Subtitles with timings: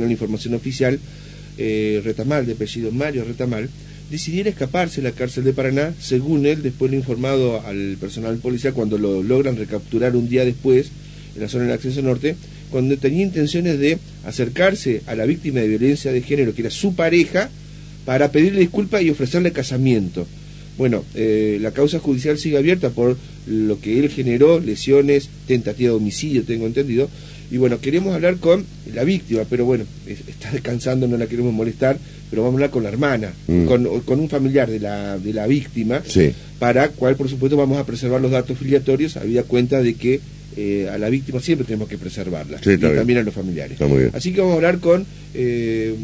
[0.00, 0.98] la información oficial,
[1.58, 3.68] eh, Retamal, de apellido Mario Retamal,
[4.10, 8.74] decidiera escaparse de la cárcel de Paraná, según él, después lo informado al personal policial
[8.74, 10.90] cuando lo logran recapturar un día después
[11.34, 12.36] en la zona del acceso norte,
[12.70, 16.94] cuando tenía intenciones de acercarse a la víctima de violencia de género, que era su
[16.94, 17.50] pareja,
[18.04, 20.26] para pedirle disculpas y ofrecerle casamiento.
[20.76, 23.16] Bueno, eh, la causa judicial sigue abierta por
[23.46, 27.08] lo que él generó, lesiones, tentativa de homicidio, tengo entendido.
[27.50, 31.98] Y bueno, queremos hablar con la víctima, pero bueno, está descansando, no la queremos molestar,
[32.30, 33.64] pero vamos a hablar con la hermana, mm.
[33.66, 36.02] con, un familiar de la, de la víctima,
[36.58, 40.20] para cual, por supuesto, vamos a preservar los datos filiatorios, había cuenta de que
[40.56, 43.78] eh, a la víctima siempre tenemos que preservarla, y también a los familiares.
[44.12, 45.04] Así que vamos a hablar con,
[45.34, 45.94] eh,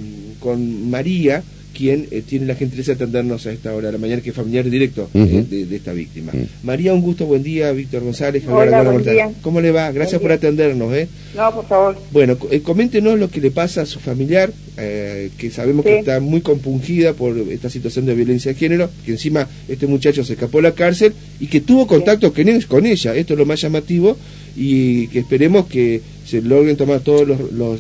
[0.41, 1.43] con María,
[1.81, 4.37] quien eh, tiene la gentileza de atendernos a esta hora de la mañana, que es
[4.37, 6.31] familiar directo eh, de, esta víctima.
[6.63, 8.45] María, un gusto, buen día, Víctor González.
[8.47, 9.31] Hola, buen día.
[9.41, 9.91] ¿Cómo le va?
[9.91, 10.93] Gracias por atendernos.
[10.93, 11.09] ¿eh?
[11.35, 11.97] No, por favor.
[12.13, 16.41] Bueno, eh, coméntenos lo que le pasa a su familiar, que sabemos que está muy
[16.41, 20.63] compungida por esta situación de violencia de género, que encima este muchacho se escapó de
[20.63, 23.15] la cárcel y que tuvo contacto con ella.
[23.15, 24.17] Esto es lo más llamativo
[24.57, 27.29] y que esperemos que se logren tomar todas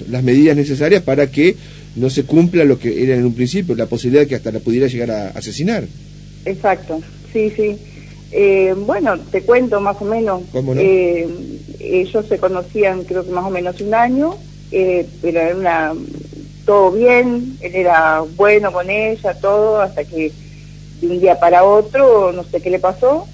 [0.09, 1.57] las medidas necesarias para que
[1.97, 4.61] no se cumpla lo que era en un principio, la posibilidad de que hasta la
[4.61, 5.85] pudiera llegar a asesinar.
[6.45, 7.01] Exacto,
[7.33, 7.77] sí, sí.
[8.33, 10.43] Eh, bueno, te cuento más o menos.
[10.53, 10.81] ¿Cómo no?
[10.81, 11.29] Eh,
[11.81, 14.37] ellos se conocían creo que más o menos un año,
[14.71, 15.93] eh, pero era una,
[16.65, 20.31] todo bien, él era bueno con ella, todo, hasta que
[21.01, 23.27] de un día para otro, no sé qué le pasó,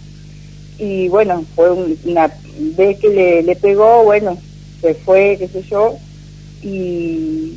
[0.79, 1.71] y bueno, fue
[2.05, 2.33] una
[2.77, 4.39] vez que le, le pegó, bueno,
[4.81, 5.99] se fue, qué sé yo,
[6.63, 7.55] y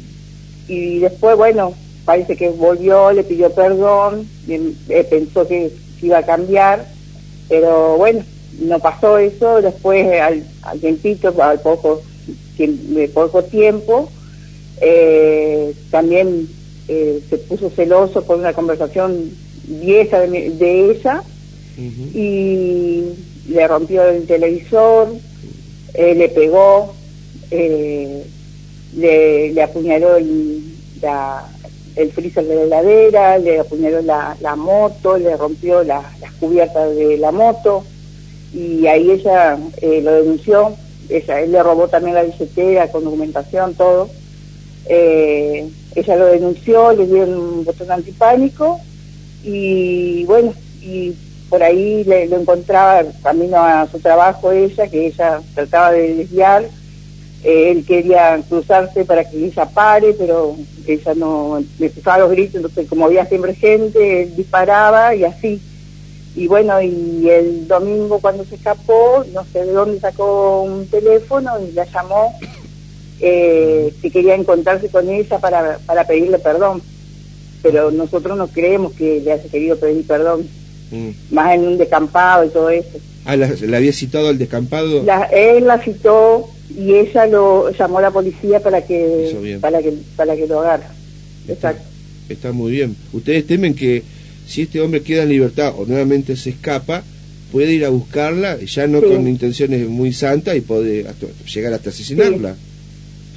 [0.69, 1.73] y después, bueno,
[2.05, 6.85] parece que volvió, le pidió perdón, eh, pensó que iba a cambiar,
[7.49, 8.23] pero bueno,
[8.61, 12.01] no pasó eso, después al, al tiempito, al poco,
[12.57, 14.09] de poco tiempo,
[14.81, 16.47] eh, también
[16.87, 19.31] eh, se puso celoso por una conversación
[19.67, 21.23] vieja de, ella
[21.77, 23.03] y
[23.49, 25.09] le rompió el televisor,
[25.95, 26.93] le pegó,
[28.95, 36.05] le, le apuñaló el freezer de la heladera, le apuñaló la, moto, le rompió las
[36.39, 37.83] cubiertas de la moto
[38.53, 40.75] y ahí ella eh, lo denunció,
[41.09, 44.09] ella, él le robó también la billetera con documentación, todo.
[44.87, 48.79] Eh, ella lo denunció, le dio un botón antipánico
[49.43, 51.13] y bueno, y
[51.49, 56.65] por ahí le, lo encontraba camino a su trabajo ella, que ella trataba de desviar
[57.43, 60.55] eh, él quería cruzarse para que ella pare, pero
[60.85, 65.61] ella no, le empezaba los gritos, entonces como había siempre gente, él disparaba y así.
[66.35, 71.51] Y bueno, y el domingo cuando se escapó, no sé de dónde sacó un teléfono
[71.59, 72.33] y la llamó
[73.19, 76.81] eh, si quería encontrarse con ella para, para pedirle perdón.
[77.61, 80.47] Pero nosotros no creemos que le haya querido pedir perdón,
[80.91, 81.09] mm.
[81.31, 82.97] más en un descampado y todo eso.
[83.25, 85.03] Ah, ¿la, había citado al descampado?
[85.31, 90.35] él la citó y ella lo llamó a la policía para que para que para
[90.35, 90.91] que lo haga
[91.47, 91.83] Exacto.
[92.27, 92.95] Está muy bien.
[93.11, 94.03] Ustedes temen que
[94.45, 97.03] si este hombre queda en libertad o nuevamente se escapa,
[97.51, 101.05] puede ir a buscarla, ya no con intenciones muy santas y puede
[101.53, 102.55] llegar hasta asesinarla.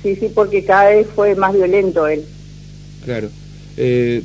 [0.03, 0.16] Sí.
[0.16, 2.22] sí, porque cada vez fue más violento él.
[3.04, 3.31] Claro.
[3.76, 4.22] Eh,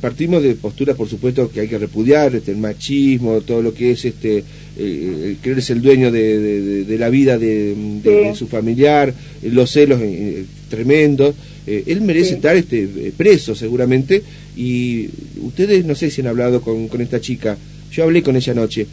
[0.00, 3.92] partimos de posturas, por supuesto, que hay que repudiar, este, el machismo, todo lo que
[3.92, 4.44] es este
[4.76, 11.34] eh, creerse el dueño de, la vida de, su familiar, los celos eh, tremendos.
[11.66, 14.22] Eh, él merece estar este, preso seguramente.
[14.56, 15.08] Y
[15.42, 17.56] ustedes no sé si han hablado con, esta chica,
[17.90, 18.86] yo hablé con ella anoche,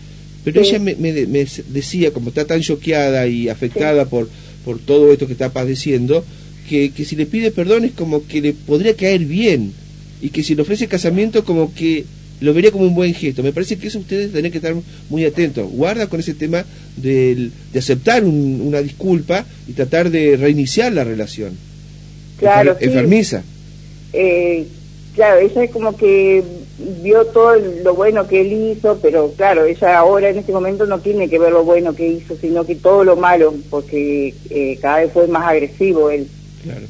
[0.43, 4.29] pero ella me, decía, como está tan choqueada y afectada por,
[4.63, 6.23] por todo esto que está padeciendo,
[6.69, 9.73] que, que si le pide perdón es como que le podría caer bien
[10.21, 12.05] y que si le ofrece casamiento como que
[12.41, 13.43] lo vería como un buen gesto.
[13.43, 14.73] Me parece que eso ustedes tienen que estar
[15.09, 15.69] muy atentos.
[15.71, 16.63] Guarda con ese tema
[16.95, 21.57] de, aceptar una disculpa y tratar de reiniciar la relación.
[22.37, 22.77] Claro.
[22.79, 23.43] Enfermiza.
[24.13, 24.65] Eh,
[25.15, 26.43] claro, ella es como que
[27.03, 30.99] vio todo lo bueno que él hizo, pero claro, ella ahora en este momento no
[30.99, 35.01] tiene que ver lo bueno que hizo, sino que todo lo malo, porque eh, cada
[35.01, 36.27] vez fue más agresivo él.
[36.63, 36.85] Claro.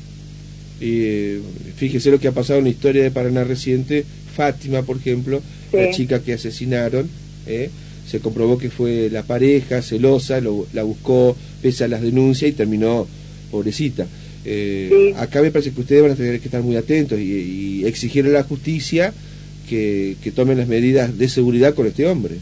[0.80, 1.42] Y eh,
[1.80, 4.04] fíjese lo que ha pasado en la historia de Paraná reciente
[4.36, 5.42] Fátima, por ejemplo,
[5.72, 7.10] la chica que asesinaron,
[7.48, 7.70] ¿eh?
[8.06, 10.42] se comprobó que fue la pareja celosa,
[10.74, 13.08] la buscó pese a las denuncias y terminó
[13.50, 14.08] pobrecita.
[14.44, 18.26] Eh, acá me parece que ustedes van a tener que estar muy atentos y, exigir
[18.26, 19.14] a la justicia
[19.70, 22.36] que, tomen las medidas de seguridad con este hombre.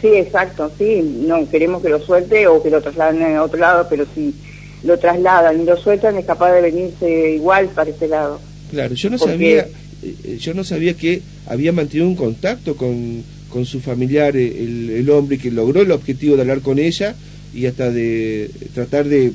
[0.00, 3.86] Sí, exacto, sí, no queremos que lo suelte o que lo trasladen a otro lado,
[3.88, 4.34] pero si
[4.82, 8.40] lo trasladan y lo sueltan, es capaz de venirse igual para este lado.
[8.70, 9.66] Claro, yo no sabía,
[10.02, 14.90] eh, yo no sabía que había mantenido un contacto con, con su familiar, eh, el,
[14.90, 17.14] el hombre que logró el objetivo de hablar con ella
[17.54, 19.32] y hasta de tratar de,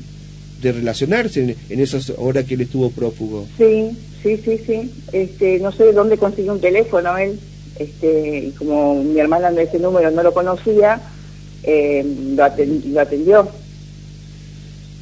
[0.62, 3.47] de relacionarse en, en, esas horas que él estuvo prófugo.
[3.57, 3.89] Sí,
[4.21, 4.91] sí, sí, sí.
[5.12, 7.39] Este, no sé de dónde consiguió un teléfono él,
[7.79, 11.01] este, y como mi hermana de ese número no lo conocía,
[11.63, 12.06] eh,
[12.36, 13.50] lo, atendió, lo, atendió.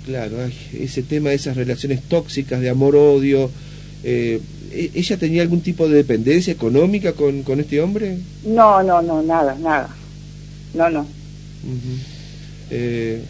[0.06, 0.54] Claro, ay,
[0.84, 3.52] ese tema de esas relaciones tóxicas de amor-odio.
[4.04, 8.18] Eh, ¿Ella tenía algún tipo de dependencia económica con, con este hombre?
[8.46, 9.90] No, no, no, nada, nada.
[10.74, 11.02] No, no.
[11.02, 12.00] Uh -huh.
[12.72, 13.22] eh,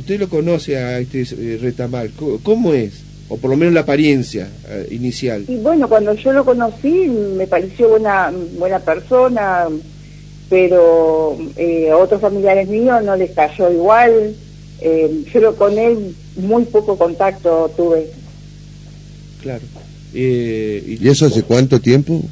[0.00, 2.10] usted lo conoce a este eh, Retamal,
[2.42, 2.92] ¿cómo es?
[3.28, 5.44] O por lo menos la apariencia eh, inicial.
[5.46, 9.66] Y bueno, cuando yo lo conocí me pareció buena, buena persona,
[10.48, 14.34] pero eh, a otros familiares míos no les cayó igual.
[14.80, 18.10] Eh, yo con él muy poco contacto tuve.
[19.42, 19.62] Claro.
[20.14, 22.22] Eh, y, ¿Y, eso hace cuánto tiempo?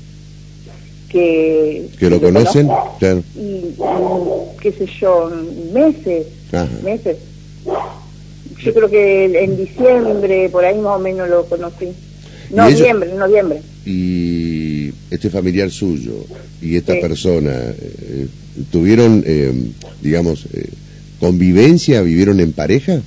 [1.09, 2.69] Que, que lo conocen,
[2.99, 3.23] claro.
[3.37, 3.75] Y, y,
[4.61, 5.31] qué sé yo,
[5.73, 6.69] meses, Ajá.
[6.83, 7.17] meses.
[8.59, 11.89] Yo creo que en diciembre, por ahí más o menos lo conocí.
[12.51, 13.61] Noviembre, noviembre.
[13.85, 16.25] Y este familiar suyo
[16.63, 17.01] y esta sí.
[17.01, 18.27] persona, eh,
[18.71, 19.53] ¿tuvieron, eh,
[20.03, 20.69] digamos, eh,
[21.21, 22.03] convivencia?
[22.03, 23.01] ¿Vivieron en pareja?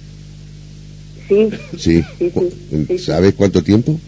[1.28, 1.50] Sí.
[1.78, 2.04] Sí.
[2.18, 2.32] sí,
[2.88, 4.00] sí ¿Sabes cuánto tiempo?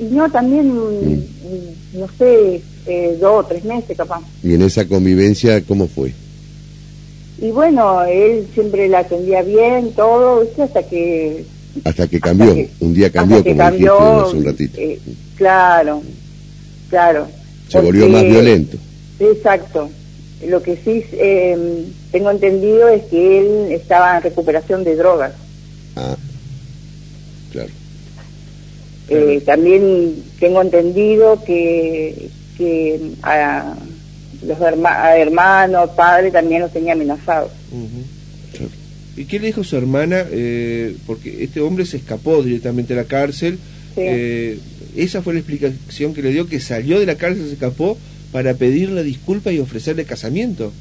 [0.00, 1.98] Y no, también, mm.
[1.98, 4.22] no sé, eh, dos o tres meses capaz.
[4.42, 6.14] ¿Y en esa convivencia cómo fue?
[7.38, 11.44] Y bueno, él siempre la atendía bien, todo, hasta que...
[11.84, 14.78] Hasta que cambió, hasta que, un día cambió, como cambió, dijiste hace un ratito.
[14.78, 15.00] Eh,
[15.36, 16.02] claro,
[16.88, 17.28] claro.
[17.68, 18.78] Se porque, volvió más violento.
[19.20, 19.90] Exacto.
[20.46, 25.32] Lo que sí eh, tengo entendido es que él estaba en recuperación de drogas.
[25.96, 26.16] Ah,
[27.52, 27.70] claro.
[29.10, 33.74] Eh, también tengo entendido que, que a,
[34.46, 37.50] los herma hermanos, padres también los tenía amenazados.
[37.72, 38.20] Uh -huh.
[39.16, 40.24] ¿Y qué le dijo su hermana?
[40.30, 43.58] Eh, porque este hombre se escapó directamente a la cárcel.
[43.94, 44.02] Sí.
[44.02, 44.58] Eh,
[44.96, 47.98] esa fue la explicación que le dio, que salió de la cárcel, se escapó
[48.32, 50.72] para pedirle disculpas y ofrecerle casamiento.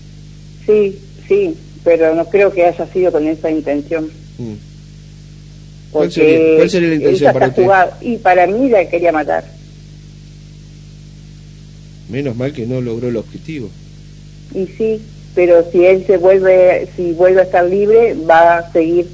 [0.65, 4.05] Sí, sí, pero no creo que haya sido con esa intención.
[4.37, 4.69] Mm.
[5.91, 7.63] ¿Cuál, sería, ¿Cuál, sería, la intención para usted?
[7.63, 9.44] Jugado, y para mí la quería matar.
[12.09, 13.69] Menos mal que no logró el objetivo.
[14.53, 15.01] Y sí,
[15.36, 19.06] pero si él se vuelve, si vuelve a estar libre, va a seguir,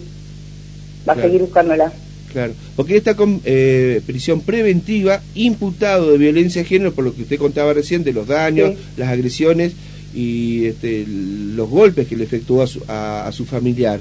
[1.07, 1.19] va claro.
[1.19, 1.93] a seguir buscándola.
[2.31, 7.15] Claro, porque él está con eh, prisión preventiva, imputado de violencia de género, por lo
[7.15, 8.77] que usted contaba recién, de los daños, sí.
[8.97, 9.73] las agresiones
[10.13, 13.99] y este, los golpes que le efectuó a su, a, a su familiar.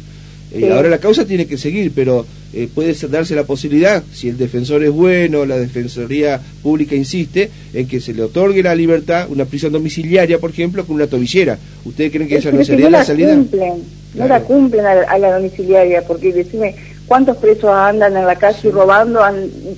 [0.54, 0.68] Sí.
[0.68, 4.84] ahora la causa tiene que seguir, pero eh, puede darse la posibilidad, si el defensor
[4.84, 9.72] es bueno, la Defensoría Pública insiste, en que se le otorgue la libertad, una prisión
[9.72, 11.58] domiciliaria, por ejemplo, con una tobillera.
[11.84, 13.34] ¿Ustedes creen que esa no sería no la, la salida?
[13.34, 13.72] Cumplen,
[14.12, 14.28] claro.
[14.28, 16.76] No la cumplen a, a, la domiciliaria, porque decime,
[17.06, 18.70] ¿cuántos presos andan en la calle sí.
[18.70, 19.20] robando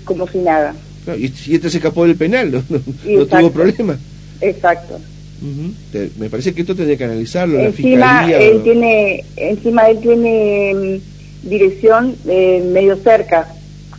[0.04, 0.74] como si nada?
[1.16, 3.96] Y, y, este se escapó del penal, no, no, no tuvo problema.
[4.42, 5.00] Exacto.
[5.42, 6.10] Uh -huh.
[6.18, 7.58] Me parece que esto tendría que analizarlo.
[7.60, 13.46] Encima, la fiscalía, él tiene, encima él tiene mm, dirección eh, medio cerca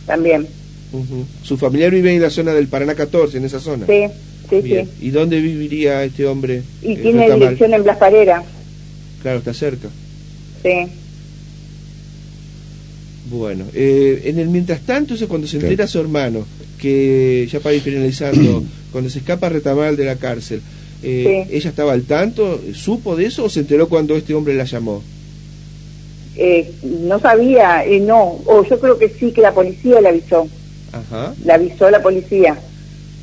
[0.06, 0.46] también.
[0.92, 1.24] Uh -huh.
[1.42, 3.86] ¿Su familiar vive en la zona del Paraná 14, en esa zona?
[3.86, 4.06] Sí,
[4.50, 4.86] sí, Bien.
[4.86, 5.06] sí.
[5.06, 6.62] ¿Y dónde viviría este hombre?
[6.82, 8.42] Y eh, tiene dirección en Blas Parera.
[9.22, 9.88] Claro, está cerca.
[10.62, 10.90] Sí.
[13.30, 16.46] Bueno, eh, en el mientras tanto, eso cuando se entera su hermano,
[16.78, 20.62] que ya para ir finalizando, cuando se escapa Retamal de la cárcel,
[21.02, 21.56] eh, sí.
[21.56, 22.60] ¿Ella estaba al tanto?
[22.74, 25.02] ¿Supo de eso o se enteró cuando este hombre la llamó?
[26.36, 28.38] Eh, no sabía, eh, no.
[28.46, 30.48] O yo creo que sí, que la policía le avisó.
[30.92, 31.34] Ajá.
[31.44, 32.56] La avisó la policía.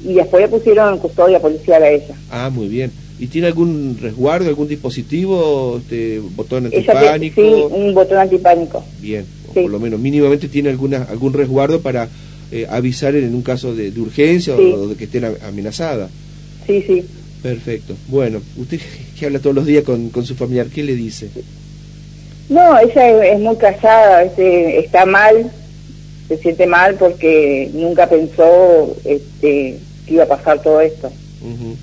[0.03, 2.15] Y después le pusieron en custodia policial a ella.
[2.29, 2.91] Ah, muy bien.
[3.17, 7.41] ¿Y tiene algún resguardo, algún dispositivo, este, botón antipánico?
[7.41, 8.83] Sí, un botón antipánico.
[8.99, 9.61] Bien, sí.
[9.61, 12.09] por lo menos mínimamente tiene alguna, algún resguardo para
[12.51, 14.73] eh, avisar en un caso de, de urgencia sí.
[14.75, 16.09] o de que estén amenazada.
[16.67, 17.05] Sí, sí.
[17.41, 17.95] Perfecto.
[18.07, 18.79] Bueno, usted
[19.19, 21.29] que habla todos los días con, con su familiar, ¿qué le dice?
[22.49, 25.51] No, ella es, es muy callada, está mal,
[26.27, 31.07] se siente mal porque nunca pensó este, que iba a pasar todo esto.
[31.41, 31.75] Uh -huh.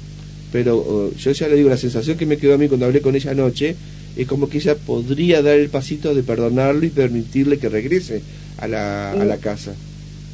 [0.52, 3.00] Pero uh, yo ya le digo, la sensación que me quedó a mí cuando hablé
[3.00, 3.74] con ella anoche
[4.16, 8.22] es como que ella podría dar el pasito de perdonarlo y permitirle que regrese
[8.58, 9.72] a la, a la casa.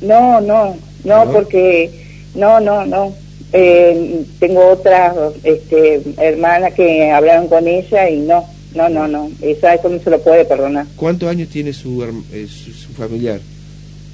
[0.01, 1.33] No, no, no, ¿No?
[1.33, 1.91] porque
[2.35, 3.15] no, no, no
[3.53, 9.75] eh, tengo otras este, hermanas que hablaron con ella y no, no, no, no, esa,
[9.75, 10.87] eso no se lo puede perdonar.
[10.97, 12.03] ¿Cuántos años tiene su,
[12.33, 13.41] eh, su, su familiar?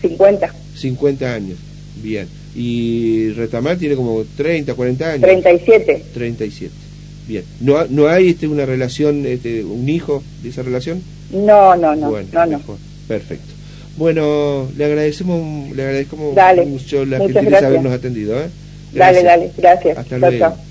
[0.01, 0.55] 50.
[0.77, 1.59] 50 años,
[2.03, 2.29] bien.
[2.55, 5.23] Y Retamal tiene como 30, 40 años.
[5.23, 6.05] 37.
[6.15, 6.73] 37.
[7.27, 7.45] Bien.
[7.61, 11.03] ¿No, no hay este, una relación, este, un hijo de esa relación?
[11.33, 12.11] No, no, no.
[12.11, 12.61] Bueno, no, no.
[13.09, 13.53] Perfecto.
[13.97, 18.39] Bueno, le agradecemos, le agradecemos Dale, mucho la gentileza de habernos atendido.
[18.41, 18.49] ¿eh?
[18.95, 19.25] Dale, Gracias.
[19.25, 19.99] dale, gracias.
[19.99, 20.39] Hasta Chao, luego.
[20.39, 20.64] chao.